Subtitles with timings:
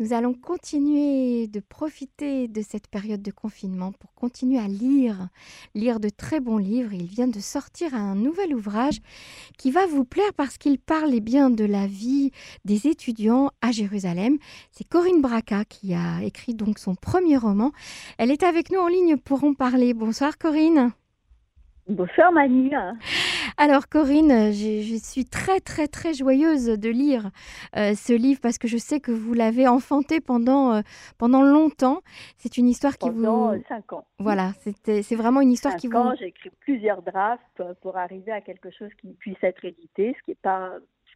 [0.00, 5.28] Nous allons continuer de profiter de cette période de confinement pour continuer à lire,
[5.76, 6.92] lire de très bons livres.
[6.92, 8.98] Il vient de sortir un nouvel ouvrage
[9.56, 12.32] qui va vous plaire parce qu'il parle eh bien de la vie
[12.64, 14.38] des étudiants à Jérusalem.
[14.72, 17.70] C'est Corinne Braca qui a écrit donc son premier roman.
[18.18, 19.94] Elle est avec nous en ligne pour en parler.
[19.94, 20.90] Bonsoir Corinne.
[21.86, 22.72] Bonsoir Manu.
[23.56, 27.30] Alors Corinne, je, suis très très très joyeuse de lire
[27.76, 30.80] euh, ce livre parce que je sais que vous l'avez enfanté pendant, euh,
[31.18, 32.00] pendant longtemps.
[32.36, 33.22] C'est une histoire qui vous...
[33.22, 34.06] Pendant cinq ans.
[34.18, 34.52] Voilà,
[34.84, 38.90] c'est vraiment une histoire qui ans, J'ai écrit plusieurs drafts pour arriver à quelque chose
[39.00, 40.72] qui puisse être édité, ce qui n'est pas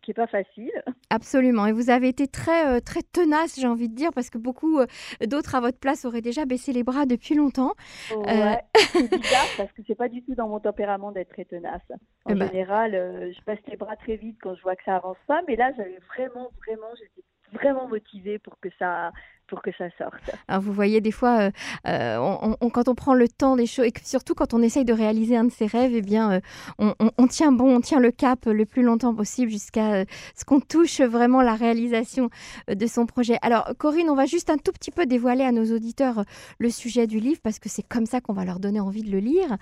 [0.09, 0.83] qui pas facile.
[1.11, 1.67] Absolument.
[1.67, 4.79] Et vous avez été très, euh, très tenace, j'ai envie de dire, parce que beaucoup
[4.79, 4.87] euh,
[5.27, 7.75] d'autres à votre place auraient déjà baissé les bras depuis longtemps.
[8.13, 8.63] Euh, ouais,
[8.93, 11.83] c'est bizarre parce que c'est pas du tout dans mon tempérament d'être très tenace.
[12.25, 12.49] En eh ben.
[12.49, 15.57] général, je baisse les bras très vite quand je vois que ça avance pas, mais
[15.57, 19.13] là, j'avais vraiment, vraiment, j'étais vraiment motivée pour que ça
[19.49, 20.31] pour que ça sorte.
[20.47, 21.51] Alors vous voyez, des fois, euh,
[21.87, 25.37] euh, quand on prend le temps des choses, et surtout quand on essaye de réaliser
[25.37, 26.41] un de ses rêves, eh bien,
[26.79, 30.05] euh, on, tient bon, on tient le cap le plus longtemps possible jusqu'à
[30.37, 32.29] ce qu'on touche vraiment la réalisation
[32.69, 33.39] de son projet.
[33.43, 36.25] Alors, Corinne, on va juste un tout petit peu dévoiler à nos auditeurs
[36.59, 39.11] le sujet du livre, parce que c'est comme ça qu'on va leur donner envie de
[39.11, 39.57] le lire.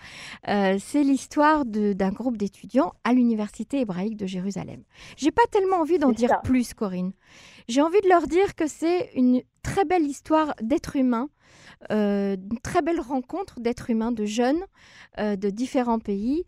[0.45, 4.83] c'est l'histoire d'un groupe d'étudiants à l'Université hébraïque de Jérusalem.
[5.17, 7.13] J'ai pas tellement envie d'en dire plus, Corinne.
[7.69, 11.29] J'ai envie de leur dire que c'est une très belle histoire d'êtres humains,
[11.91, 14.63] euh, une très belle rencontre d'êtres humains, de jeunes
[15.19, 16.45] euh, de différents pays.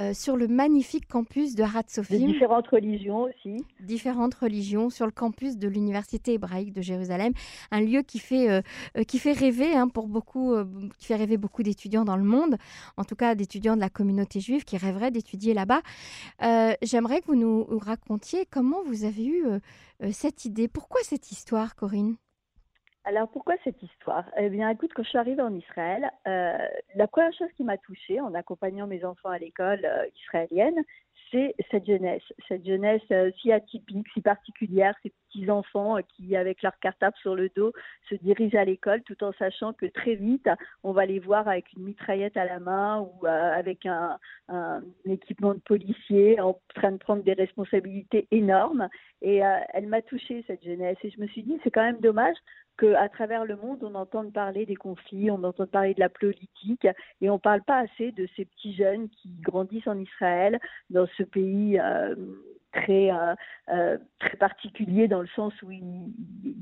[0.00, 2.26] Euh, sur le magnifique campus de Hatzofim.
[2.26, 3.64] Différentes religions aussi.
[3.78, 7.32] Différentes religions sur le campus de l'université hébraïque de Jérusalem,
[7.70, 8.64] un lieu qui fait,
[9.06, 10.52] qui fait rêver hein, pour beaucoup,
[10.98, 12.56] qui fait rêver beaucoup d'étudiants dans le monde,
[12.96, 15.82] en tout cas d'étudiants de la communauté juive qui rêveraient d'étudier là-bas.
[16.82, 19.44] J'aimerais que vous nous racontiez comment vous avez eu
[20.12, 20.68] cette idée.
[20.68, 22.16] Pourquoi cette histoire, Corinne?
[23.06, 24.24] Alors pourquoi cette histoire?
[24.38, 26.56] Eh bien, écoute, quand je suis arrivée en Israël, euh,
[26.94, 30.82] la première chose qui m'a touchée en accompagnant mes enfants à l'école euh, israélienne,
[31.30, 36.62] c'est cette jeunesse, cette jeunesse euh, si atypique, si particulière, ces petits enfants qui, avec
[36.62, 37.72] leur cartable sur le dos,
[38.08, 40.48] se dirigent à l'école, tout en sachant que très vite,
[40.82, 44.18] on va les voir avec une mitraillette à la main ou avec un,
[45.04, 48.88] équipement de policier, en train de prendre des responsabilités énormes.
[49.22, 49.40] Et
[49.72, 52.36] elle m'a touchée cette jeunesse, et je me suis dit, c'est quand même dommage
[52.78, 56.86] qu'à travers le monde, on entende parler des conflits, on entend parler de la politique,
[57.20, 60.58] et on ne parle pas assez de ces petits jeunes qui grandissent en Israël,
[60.90, 62.14] dans ce pays euh,
[62.74, 63.34] très, euh,
[63.70, 66.12] euh, très particulier, dans le sens où il,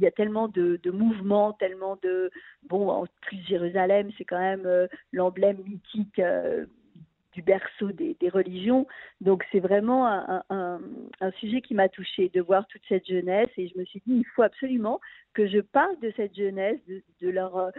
[0.00, 2.30] y a tellement de, mouvements, tellement de...
[2.68, 4.68] Bon, en plus, Jérusalem, c'est quand même
[5.12, 6.20] l'emblème mythique
[7.32, 8.86] du berceau des, religions.
[9.20, 10.06] Donc c'est vraiment
[10.50, 10.80] un,
[11.38, 14.26] sujet qui m'a touchée de voir toute cette jeunesse et je me suis dit il
[14.34, 15.00] faut absolument
[15.32, 16.78] que je parle de cette jeunesse,
[17.20, 17.72] de, leur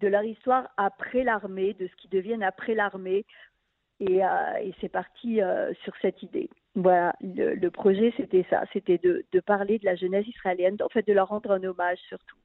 [0.00, 3.24] de leur histoire après l'armée, de ce qu'ils deviennent après l'armée.
[4.00, 6.48] Et, euh, c'est parti euh, sur cette idée.
[6.80, 11.12] Voilà, le, projet c'était ça, c'était de, parler de la jeunesse israélienne, en fait de
[11.12, 12.36] leur rendre un hommage surtout.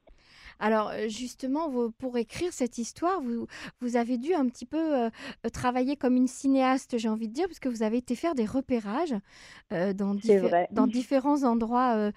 [0.60, 3.48] Alors euh, justement, pour écrire cette histoire, vous,
[3.82, 5.10] vous avez dû un petit peu euh,
[5.52, 8.46] travailler comme une cinéaste, j'ai envie de dire, parce que vous avez été faire des
[8.46, 9.16] repérages
[9.72, 10.16] euh, dans,
[10.72, 12.12] dans, différents endroits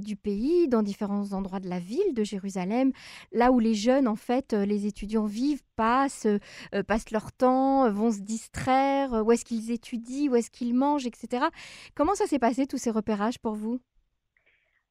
[0.00, 2.92] du pays, dans différents endroits de la ville de Jérusalem,
[3.32, 6.26] là où les jeunes, en fait, les étudiants vivent, passent,
[6.86, 11.46] passent leur temps, vont se distraire, où est-ce qu'ils étudient, où est-ce qu'ils mangent, etc.
[11.94, 13.80] Comment ça s'est passé tous ces repérages pour vous?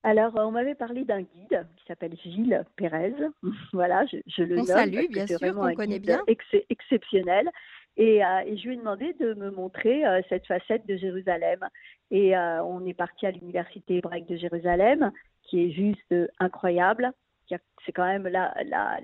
[0.08, 3.14] Alors, on m'avait parlé d'un guide qui s'appelle Gilles Pérez.
[3.74, 6.24] voilà, je, le on Salue, bien sûr, qu'on connaît bien.
[6.70, 7.50] exceptionnel.
[7.98, 11.60] Et, euh, et, je lui ai demandé de me montrer euh, cette facette de Jérusalem.
[12.10, 15.12] Et euh, on est parti à l'université hébraïque de Jérusalem,
[15.44, 17.12] qui est juste incroyable.
[17.50, 19.00] C'est quand même là, là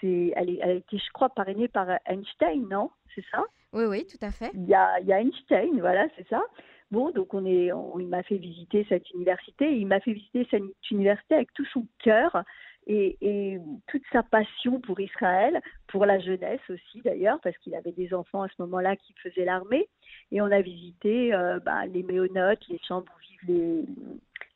[0.00, 2.90] c'est, elle, elle, a été, je crois, parrainée par Einstein, non?
[3.16, 3.42] C'est ça?
[3.72, 4.52] Oui, oui, tout à fait.
[4.54, 6.40] Il y a, il y a Einstein, voilà, c'est ça.
[6.90, 9.76] Bon, donc on est, il m'a fait visiter cette université.
[9.76, 12.44] il m'a fait visiter cette université avec tout son cœur
[12.86, 18.14] et, toute sa passion pour Israël, pour la jeunesse aussi d'ailleurs, parce qu'il avait des
[18.14, 19.88] enfants à ce moment-là qui faisaient l'armée.
[20.32, 23.84] Et on a visité euh, bah, les méonotes, les chambres où vivent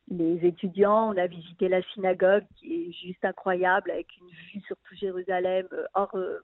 [0.09, 1.13] les, les étudiants.
[1.13, 5.67] On a visité la synagogue qui est juste incroyable avec une vue sur tout Jérusalem
[5.73, 6.39] euh, hors, euh,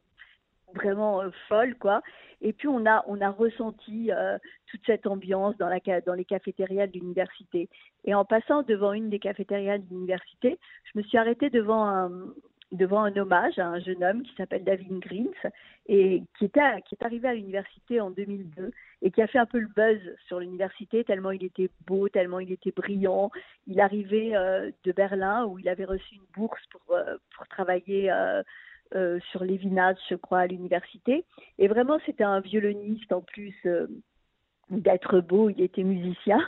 [0.74, 2.02] vraiment euh, folle quoi
[2.40, 4.38] et puis on a on a ressenti euh,
[4.70, 7.68] toute cette ambiance dans la dans les cafétérias de l'université
[8.04, 10.58] et en passant devant une des cafétérias de l'université
[10.92, 12.10] je me suis arrêtée devant un,
[12.72, 15.52] devant un hommage à un jeune homme qui s'appelle David Greens
[15.86, 18.70] et qui, était, qui est arrivé à l'université en 2002
[19.02, 22.40] et qui a fait un peu le buzz sur l'université tellement il était beau, tellement
[22.40, 23.30] il était brillant.
[23.66, 28.10] Il arrivait euh, de Berlin où il avait reçu une bourse pour, euh, pour travailler
[28.94, 31.24] euh, sur les vinages, je crois, à l'université.
[31.58, 33.54] Et vraiment, c'était un violoniste en plus
[34.70, 36.40] d'être beau, il était musicien.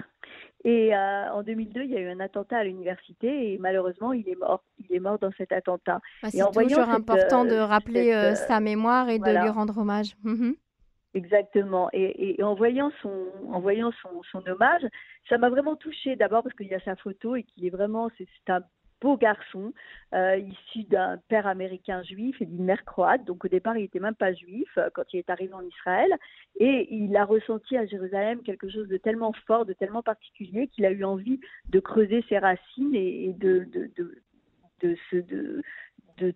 [0.64, 4.28] Et euh, en 2002, il y a eu un attentat à l'université et malheureusement, il
[4.28, 4.62] est mort.
[4.78, 6.00] Il est mort dans cet attentat.
[6.22, 10.16] Bah, c'est toujours important de euh, rappeler euh, sa mémoire et de lui rendre hommage.
[10.22, 10.54] Mhm.
[11.14, 11.88] Exactement.
[11.92, 14.82] Et, en voyant son, en voyant son, son hommage,
[15.28, 16.14] ça m'a vraiment touchée.
[16.14, 18.60] D'abord parce qu'il y a sa photo et qu'il est vraiment, c'est un
[19.00, 19.72] beau garçon,
[20.14, 23.24] euh, issu d'un père américain juif et d'une mère croate.
[23.24, 26.12] Donc au départ, il n'était même pas juif euh, quand il est arrivé en Israël.
[26.58, 30.84] Et il a ressenti à Jérusalem quelque chose de tellement fort, de tellement particulier, qu'il
[30.84, 33.66] a eu envie de creuser ses racines et, de,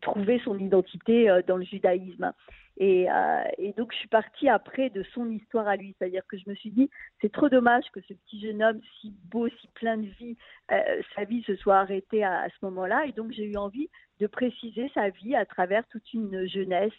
[0.00, 2.32] trouver son identité euh, dans le judaïsme.
[2.76, 5.94] Et, euh, et, donc, je suis partie après de son histoire à lui.
[5.98, 6.90] C'est-à-dire que je me suis dit,
[7.20, 10.36] c'est trop dommage que ce petit jeune homme, si beau, si plein de vie,
[10.72, 13.06] euh, sa vie se soit arrêtée à, ce moment-là.
[13.06, 13.88] Et donc, j'ai eu envie
[14.20, 16.92] de préciser sa vie à travers toute une jeunesse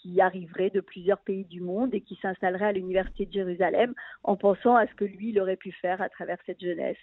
[0.00, 4.36] qui arriverait de plusieurs pays du monde et qui s'installerait à l'Université de Jérusalem en
[4.36, 6.98] pensant à ce que lui, il aurait pu faire à travers cette jeunesse.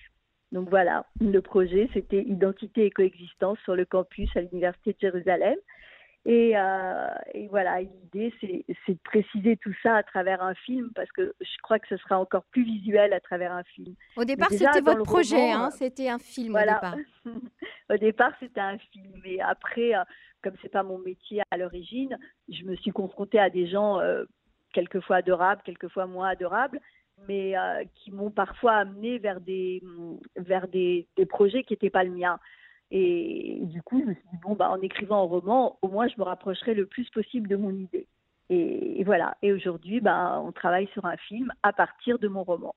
[0.51, 5.55] Donc voilà, le projet, c'était identité et coexistence sur le campus à l'Université de Jérusalem.
[6.25, 11.11] Et, euh, et voilà, l'idée, c'est, de préciser tout ça à travers un film, parce
[11.11, 13.95] que je crois que ce sera encore plus visuel à travers un film.
[14.15, 16.73] Au départ, c'était votre projet, hein, c'était un film voilà.
[16.73, 16.97] au départ.
[17.89, 19.13] au départ, c'était un film.
[19.25, 20.03] Et après, euh,
[20.43, 22.17] comme c'est pas mon métier à l'origine,
[22.49, 24.25] je me suis confrontée à des gens euh,
[24.73, 26.79] quelquefois adorables, quelquefois moins adorables,
[27.27, 29.81] mais euh, qui m'ont parfois amené vers des,
[30.35, 32.39] vers des, des projets qui n'étaient pas le mien.
[32.91, 36.07] Et du coup, je me suis dit, bon, bah, en écrivant un roman, au moins,
[36.09, 38.07] je me rapprocherai le plus possible de mon idée.
[38.49, 39.37] Et, voilà.
[39.41, 42.75] Et aujourd'hui, bah, on travaille sur un film à partir de mon roman.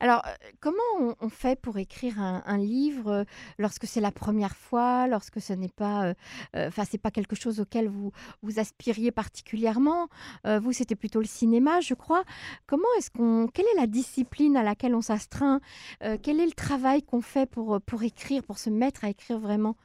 [0.00, 0.30] Alors, euh,
[0.60, 3.24] comment on, fait pour écrire un, livre euh,
[3.58, 6.14] lorsque c'est la première fois, lorsque ce n'est pas,
[6.56, 6.70] euh,
[7.02, 8.12] pas quelque chose auquel vous
[8.42, 10.08] vous aspiriez particulièrement?
[10.44, 12.24] vous, c'était plutôt le cinéma, je crois.
[12.66, 15.60] Comment est-ce qu'on, quelle est la discipline à laquelle on s'astreint?
[16.00, 19.76] Quel est le travail qu'on fait pour pour écrire, pour se mettre à écrire vraiment?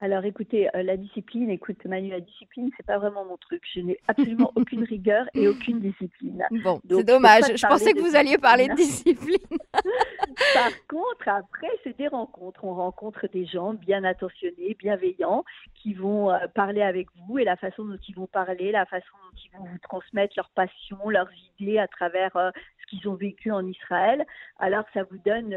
[0.00, 3.62] Alors écoutez, euh, la discipline, écoute Manu, la discipline, c'est pas vraiment mon truc.
[3.72, 6.44] Je n'ai absolument aucune rigueur et aucune discipline.
[6.62, 7.44] Bon, c'est dommage.
[7.56, 9.38] Je pensais que vous alliez parler de discipline.
[10.54, 12.64] Par contre, après, c'est des rencontres.
[12.64, 15.44] On rencontre des gens bien attentionnés, bienveillants,
[15.74, 19.14] qui vont euh, parler avec vous et la façon dont ils vont parler, la façon
[19.30, 22.50] dont ils vont vous transmettre leurs passions, leurs idées à travers euh,
[22.82, 24.26] ce qu'ils ont vécu en Israël.
[24.58, 25.54] Alors, ça vous donne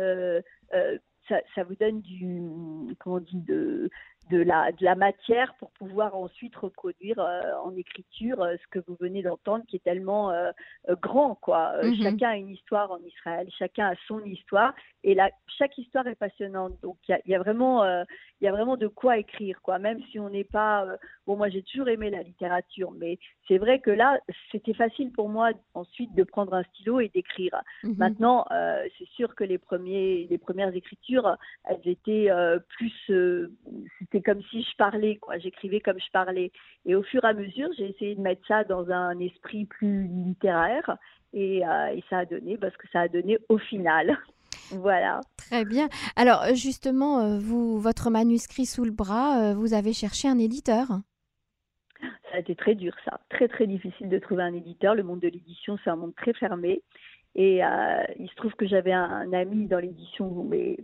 [1.27, 2.41] ça, ça, vous donne du,
[2.99, 3.89] comment on dit, de,
[4.29, 8.83] de la, de la matière pour pouvoir ensuite reproduire euh, en écriture euh, ce que
[8.87, 10.51] vous venez d'entendre qui est tellement euh,
[11.01, 11.73] grand quoi.
[11.83, 11.95] Mhm.
[12.03, 16.15] Chacun a une histoire en Israël, chacun a son histoire et là chaque histoire est
[16.15, 16.73] passionnante.
[16.81, 19.79] Donc il y, y a, vraiment il y a vraiment de quoi écrire quoi.
[19.79, 20.85] Même si on n'est pas
[21.25, 24.19] bon moi j'ai toujours aimé la littérature mais c'est vrai que là
[24.51, 27.61] c'était facile pour moi ensuite de prendre un stylo et d'écrire.
[27.83, 27.95] Mhm.
[27.97, 28.45] Maintenant
[28.97, 32.29] c'est sûr que les premiers les premières écritures elles étaient
[32.69, 33.11] plus
[33.99, 35.37] c'était comme si je parlais, quoi.
[35.37, 36.51] J'écrivais comme je parlais.
[36.85, 40.07] Et au fur et à mesure, j'ai essayé de mettre ça dans un esprit plus
[40.07, 40.97] littéraire.
[41.33, 44.17] Et, euh, ça a donné parce que ça a donné au final.
[44.71, 45.21] voilà.
[45.37, 45.89] Très bien.
[46.15, 50.87] Alors justement, euh, vous, votre manuscrit sous le bras, euh, vous avez cherché un éditeur
[52.29, 53.19] ça a été très dur, ça.
[53.29, 54.95] Très, très difficile de trouver un éditeur.
[54.95, 56.81] Le monde de l'édition, c'est un monde très fermé.
[57.37, 60.77] Et euh, il se trouve que j'avais un, ami dans l'édition, mais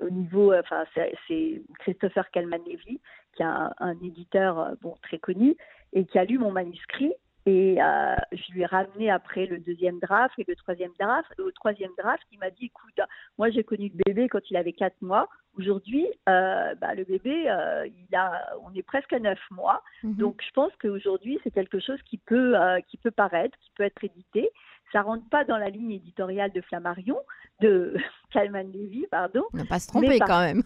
[0.00, 0.84] au niveau, enfin,
[1.28, 2.98] c'est Christopher Kalman-Levy,
[3.34, 5.54] qui est un, éditeur euh, bon, très connu,
[5.92, 7.12] et qui a lu mon manuscrit.
[7.44, 11.28] Et euh, je lui ai ramené après le deuxième draft et le troisième draft.
[11.38, 13.00] Au troisième draft, il m'a dit écoute,
[13.38, 15.28] moi j'ai connu le bébé quand il avait quatre mois.
[15.56, 17.50] Aujourd'hui, bah, le bébé,
[17.86, 19.82] il a, on est presque à neuf mois.
[20.02, 20.16] Mhm.
[20.16, 22.54] Donc je pense qu'aujourd'hui, c'est quelque chose qui peut,
[22.86, 24.50] qui peut paraître, qui peut être édité
[24.92, 27.18] ça rentre pas dans la ligne éditoriale de Flammarion,
[27.60, 27.94] de
[28.32, 29.44] Calman Levy, pardon.
[29.52, 30.62] On ne pas se tromper quand même.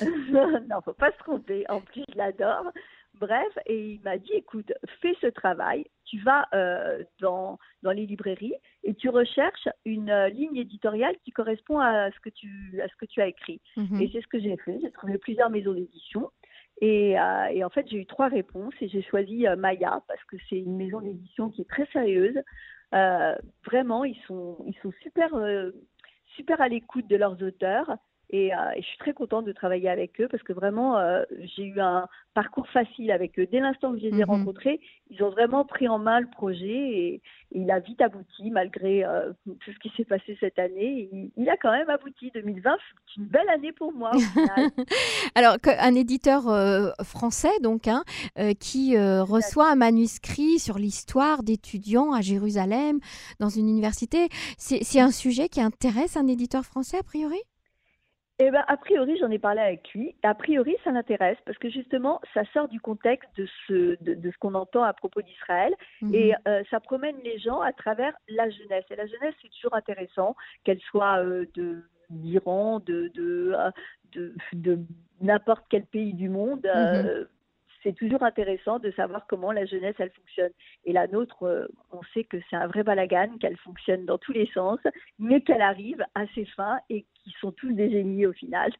[0.68, 1.64] non, faut pas se tromper.
[1.68, 2.72] En plus, je l'adore.
[3.20, 8.06] Bref, et il m'a dit, écoute, fais ce travail, tu vas euh, dans, dans les
[8.06, 12.88] librairies et tu recherches une euh, ligne éditoriale qui correspond à ce que tu, à
[12.88, 13.60] ce que tu as écrit.
[13.76, 14.00] Mhm.
[14.00, 14.78] Et c'est ce que j'ai fait.
[14.80, 16.30] J'ai trouvé plusieurs maisons d'édition.
[16.80, 20.36] Et, euh, et, en fait, j'ai eu trois réponses et j'ai choisi Maya parce que
[20.48, 22.34] c'est une maison d'édition qui est très sérieuse,
[22.92, 25.70] vraiment, ils sont, ils sont super, euh,
[26.36, 27.96] super à l'écoute de leurs auteurs
[28.32, 30.98] Et, je suis très contente de travailler avec eux parce que vraiment,
[31.56, 33.46] j'ai eu un parcours facile avec eux.
[33.46, 36.28] Dès l'instant que je les ai mmh rencontrés, ils ont vraiment pris en main le
[36.28, 37.22] projet et,
[37.54, 39.04] il a vite abouti malgré
[39.44, 41.10] tout ce qui s'est passé cette année.
[41.36, 42.30] Il, a quand même abouti.
[42.32, 42.70] 2020,
[43.06, 44.10] c'est une belle année pour moi.
[45.34, 46.44] Alors, un éditeur
[47.04, 48.04] français, donc, hein,
[48.58, 53.00] qui reçoit un manuscrit sur l'histoire d'étudiants à Jérusalem
[53.38, 57.38] dans une université, c'est un sujet qui intéresse un éditeur français a priori?
[58.38, 60.14] Eh ben, a priori, j'en ai parlé avec lui.
[60.22, 64.38] A priori, ça l'intéresse parce que justement, ça sort du contexte de ce, de, ce
[64.38, 66.14] qu'on entend à propos d'Israël mhm.
[66.14, 68.84] et euh, ça promène les gens à travers la jeunesse.
[68.90, 70.34] Et la jeunesse, c'est toujours intéressant,
[70.64, 73.70] qu'elle soit euh, de d'Iran, de, de, euh,
[74.12, 74.78] de, de
[75.22, 76.66] n'importe quel pays du monde.
[76.74, 77.26] Mhm
[77.82, 80.52] c'est toujours intéressant de savoir comment la jeunesse, elle fonctionne.
[80.84, 84.32] Et la nôtre, euh, on sait que c'est un vrai balagan, qu'elle fonctionne dans tous
[84.32, 84.78] les sens,
[85.18, 88.72] mais qu'elle arrive à ses fins et qui sont tous des génies au final.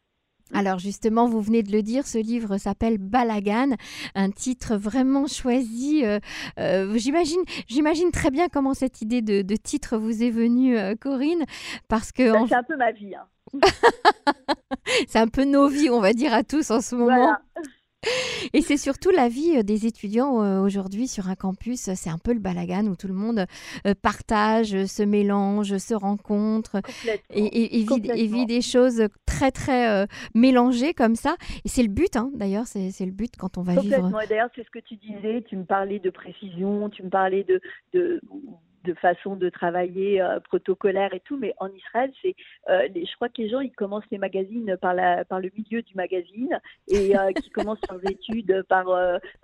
[0.54, 3.70] Alors justement, vous venez de le dire, ce livre s'appelle Balagan,
[4.14, 6.04] un titre vraiment choisi.
[6.04, 6.18] Euh,
[6.58, 11.44] euh, j'imagine, j'imagine très bien comment cette idée de, titre vous est venue, Corinne,
[11.88, 13.14] parce que bah, c'est un peu ma vie.
[13.14, 13.26] Hein.
[15.08, 17.16] c'est un peu nos vies, on va dire à tous en ce moment.
[17.16, 17.40] Voilà.
[18.52, 21.90] Et c'est surtout la vie euh, des étudiants euh, aujourd'hui sur un campus.
[21.94, 23.46] C'est un peu le balagan où tout le monde
[23.86, 26.80] euh, partage, se mélange, se rencontre
[27.30, 31.36] et, et, vit, des choses très très mélangées comme ça.
[31.64, 34.10] Et c'est le but, hein, d'ailleurs, c'est le but quand on va vivre.
[34.28, 35.42] D'ailleurs, c'est ce que tu disais.
[35.48, 37.60] Tu me parlais de précision, tu me parlais de,
[37.92, 38.20] de
[38.84, 42.34] de façon de travailler euh, protocolaire et tout, mais en Israël, c'est,
[42.68, 45.82] euh, je crois que les gens ils commencent les magazines par la par le milieu
[45.82, 48.84] du magazine et euh, qui commencent leurs études par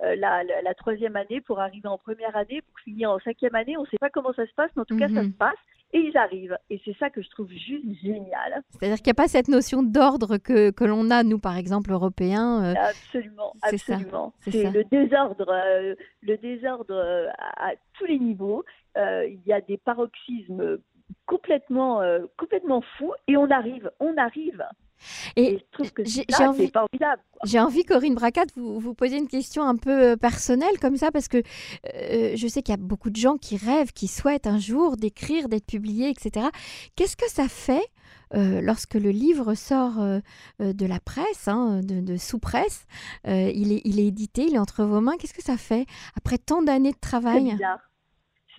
[0.01, 3.77] la, la, troisième année pour arriver en première année pour finir en cinquième année.
[3.77, 5.33] On ne sait pas comment ça se passe, mais en tout cas ça mhm.
[5.33, 5.59] se passe
[5.93, 6.57] et ils arrivent.
[6.71, 8.63] Et c'est ça que je trouve juste génial.
[8.71, 11.93] C'est-à-dire qu'il n'y a pas cette notion d'ordre que, que l'on a, nous, par exemple,
[11.93, 12.75] Européens.
[12.75, 14.35] absolument, absolument.
[14.41, 15.51] C'est le désordre,
[16.23, 18.65] le désordre à, tous les niveaux.
[18.99, 20.79] Euh, il y a des paroxysmes
[21.27, 24.65] complètement, euh, complètement fous et on arrive, on arrive.
[25.37, 25.65] Et,
[26.05, 26.73] j'ai envie,
[27.45, 31.13] j'ai envie, Corinne Bracat, vous, vous poser une question un peu euh, personnelle comme ça,
[31.13, 31.41] parce que
[31.85, 35.49] je sais qu'il y a beaucoup de gens qui rêvent, qui souhaitent un jour d'écrire,
[35.49, 36.49] d'être publié, etc.
[36.97, 37.87] Qu'est-ce que ça fait
[38.35, 40.03] lorsque le livre sort
[40.59, 42.87] de la presse, hein, de, sous-presse
[43.25, 45.17] il, est, il est édité, il est entre vos mains.
[45.17, 45.87] Qu'est-ce que ça fait
[46.17, 47.57] après tant d'années de travail?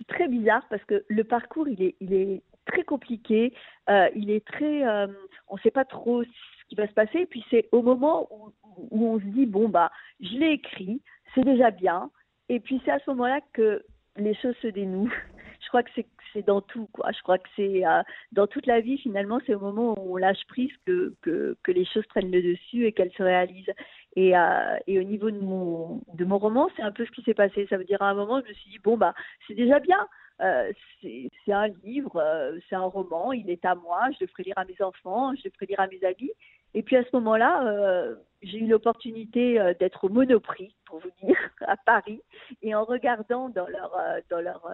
[0.00, 3.52] C'est très bizarre parce que le parcours, il est, très compliqué.
[3.88, 5.08] Euh, il est très, euh,
[5.48, 6.28] on ne sait pas trop ce
[6.68, 7.20] qui va se passer.
[7.20, 8.52] Et puis c'est au moment où,
[8.90, 9.90] où, on se dit bon bah,
[10.20, 11.02] je l'ai écrit,
[11.34, 12.10] c'est déjà bien.
[12.48, 13.84] Et puis c'est à ce moment-là que
[14.16, 15.12] les choses se dénouent.
[15.62, 15.90] Je crois que
[16.32, 17.12] c'est dans tout, quoi.
[17.12, 18.02] Je crois que c'est euh,
[18.32, 21.70] dans toute la vie, finalement, c'est au moment où on lâche prise que, que, que
[21.70, 23.70] les choses prennent le dessus et qu'elles se réalisent.
[24.16, 27.22] Et, euh, et, au niveau de mon, de mon roman, c'est un peu ce qui
[27.22, 27.66] s'est passé.
[27.70, 29.14] Ça veut dire à un moment, je me suis dit, bon, bah,
[29.46, 30.08] c'est déjà bien.
[30.40, 34.44] Euh, c'est un livre, euh, c'est un roman, il est à moi, je le ferai
[34.44, 36.32] lire à mes enfants, je le ferai lire à mes amis.
[36.72, 41.10] Et puis à ce moment-là, euh, j'ai eu l'opportunité euh, d'être au Monoprix, pour vous
[41.22, 41.36] dire,
[41.66, 42.22] à Paris.
[42.62, 43.92] Et en regardant dans leur,
[44.30, 44.66] dans leur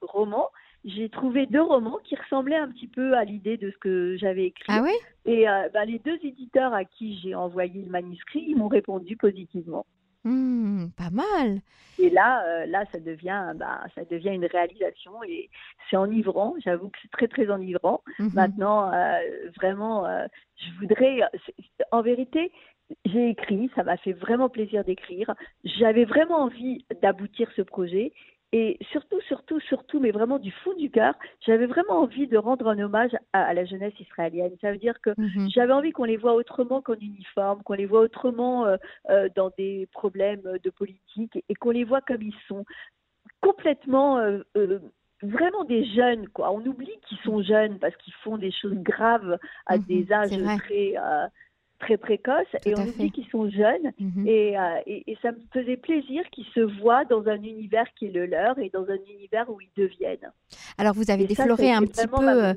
[0.00, 0.50] roman,
[0.84, 4.46] j'ai trouvé deux romans qui ressemblaient un petit peu à l'idée de ce que j'avais
[4.46, 4.66] écrit.
[4.68, 4.92] Ah oui
[5.24, 9.16] Et euh, ben, les deux éditeurs à qui j'ai envoyé le manuscrit, ils m'ont répondu
[9.16, 9.86] positivement.
[10.24, 11.60] Mmh, pas mal.
[11.98, 15.50] Et là, euh, là, ça devient, bah, ça devient une réalisation et
[15.88, 16.54] c'est enivrant.
[16.64, 18.02] J'avoue que c'est très, très enivrant.
[18.18, 19.18] Mmh Maintenant, euh,
[19.56, 20.06] vraiment,
[20.56, 21.20] je voudrais,
[21.90, 22.52] en vérité,
[23.04, 25.34] j'ai écrit, ça m'a fait vraiment plaisir d'écrire.
[25.64, 28.12] J'avais vraiment envie d'aboutir ce projet
[28.54, 32.68] et surtout, surtout, surtout, mais vraiment du fond du cœur, j'avais vraiment envie de rendre
[32.68, 34.52] un hommage à, la jeunesse israélienne.
[34.60, 35.48] Ça veut dire que mhm.
[35.48, 38.76] j'avais envie qu'on les voit autrement qu'en uniforme, qu'on les voit autrement euh,
[39.08, 42.66] euh, dans des problèmes de politique et, qu'on les voit comme ils sont,
[43.40, 44.42] complètement, euh,
[45.22, 46.28] vraiment des jeunes.
[46.28, 46.52] Quoi.
[46.52, 50.58] On oublie qu'ils sont jeunes parce qu'ils font des choses graves à mhm, des âges
[50.58, 50.94] très
[51.82, 54.26] très précoces et on dit qu'ils sont jeunes mhm.
[54.26, 58.10] euh, et, et, ça me faisait plaisir qu'ils se voient dans un univers qui est
[58.10, 60.30] le leur et dans un univers où ils deviennent.
[60.78, 62.54] Alors vous avez défloré un petit peu, euh,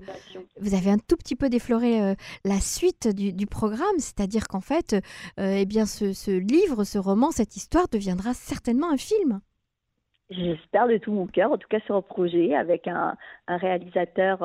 [0.62, 2.14] vous avez un tout petit peu défloré euh,
[2.46, 4.96] la suite du, programme, c'est-à-dire qu'en fait,
[5.38, 9.40] eh bien ce, livre, ce roman, cette histoire deviendra certainement un film.
[10.30, 13.16] J'espère de tout mon cœur, en tout cas sur un projet avec un,
[13.48, 14.40] un réalisateur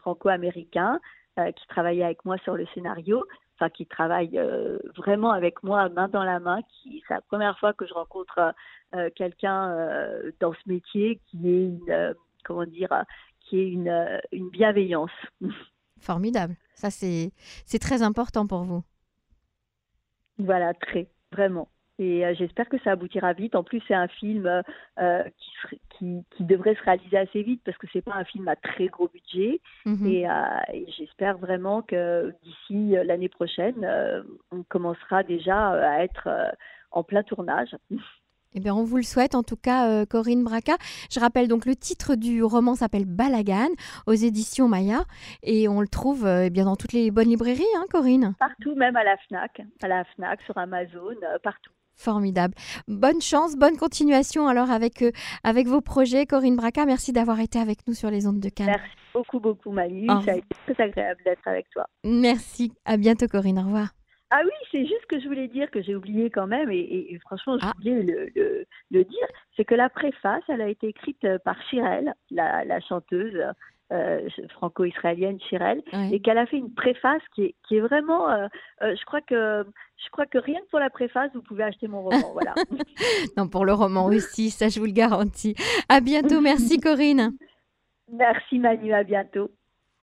[0.00, 1.00] franco-américain
[1.36, 3.22] qui travaillait avec moi sur le scénario
[3.58, 6.60] enfin qui travaille euh, vraiment avec moi main dans la main.
[6.62, 8.54] Qui c'est la première fois que je rencontre
[8.94, 13.04] euh, quelqu'un euh, dans ce métier qui est une comment dire
[13.40, 15.10] qui est une, une bienveillance.
[16.00, 16.56] Formidable.
[16.74, 17.32] Ça, c'est
[17.80, 18.82] très important pour vous.
[20.38, 21.68] Voilà, très, vraiment.
[21.98, 23.54] Et euh, j'espère que ça aboutira vite.
[23.54, 24.62] En plus, c'est un film euh,
[25.00, 25.22] euh,
[25.98, 28.88] qui, qui, devrait se réaliser assez vite parce que c'est pas un film à très
[28.88, 29.60] gros budget.
[29.86, 30.06] Mhm.
[30.06, 30.26] Et,
[30.98, 33.86] j'espère vraiment que d'ici l'année prochaine,
[34.50, 36.28] on commencera déjà à être
[36.90, 37.76] en plein tournage.
[38.58, 40.76] Eh bien, on vous le souhaite en tout cas, Corinne Braca.
[41.10, 43.68] Je rappelle donc le titre du roman s'appelle Balagan
[44.06, 45.04] aux éditions Maya
[45.42, 48.34] et on le trouve eh bien dans toutes les bonnes librairies, hein, Corinne?
[48.38, 51.72] Partout, même à la Fnac, à la Fnac, sur Amazon, partout.
[51.96, 52.54] Formidable.
[52.88, 55.10] Bonne chance, bonne continuation alors avec, euh,
[55.44, 56.26] avec vos projets.
[56.26, 58.66] Corinne Braca, merci d'avoir été avec nous sur les ondes de Cannes.
[58.66, 60.06] Merci beaucoup, beaucoup Manu.
[60.06, 61.86] Ça a été très agréable d'être avec toi.
[62.04, 62.72] Merci.
[62.84, 63.58] À bientôt Corinne.
[63.58, 63.88] Au revoir.
[64.30, 67.58] Ah oui, c'est juste que je voulais dire que j'ai oublié quand même, et, franchement,
[67.58, 67.72] j'ai ah.
[67.76, 69.26] oublié le, le, dire,
[69.56, 73.40] c'est que la préface, elle a été écrite par Chirel, la, la chanteuse
[73.92, 78.46] euh, franco-israélienne Chirel, et qu'elle a fait une préface qui est, qui est vraiment, euh,
[78.82, 79.64] euh, je crois que
[80.04, 82.32] je crois que rien que pour la préface, vous pouvez acheter mon roman.
[82.32, 82.54] Voilà.
[83.36, 85.54] non, pour le roman aussi, ça je vous le garantis.
[85.88, 87.36] À bientôt, merci Corinne.
[88.12, 89.50] Merci Manu, à bientôt.